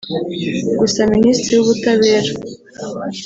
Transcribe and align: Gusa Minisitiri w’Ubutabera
Gusa 0.79 1.01
Minisitiri 1.13 1.55
w’Ubutabera 1.55 2.31